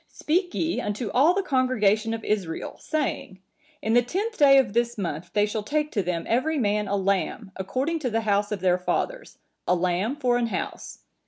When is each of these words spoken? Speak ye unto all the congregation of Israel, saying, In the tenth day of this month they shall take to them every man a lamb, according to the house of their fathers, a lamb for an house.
Speak 0.09 0.55
ye 0.55 0.81
unto 0.81 1.11
all 1.11 1.35
the 1.35 1.43
congregation 1.43 2.11
of 2.15 2.23
Israel, 2.23 2.75
saying, 2.79 3.39
In 3.83 3.93
the 3.93 4.01
tenth 4.01 4.35
day 4.35 4.57
of 4.57 4.73
this 4.73 4.97
month 4.97 5.29
they 5.33 5.45
shall 5.45 5.61
take 5.61 5.91
to 5.91 6.01
them 6.01 6.25
every 6.27 6.57
man 6.57 6.87
a 6.87 6.95
lamb, 6.95 7.51
according 7.55 7.99
to 7.99 8.09
the 8.09 8.21
house 8.21 8.51
of 8.51 8.61
their 8.61 8.79
fathers, 8.79 9.37
a 9.67 9.75
lamb 9.75 10.15
for 10.15 10.37
an 10.37 10.47
house. 10.47 11.01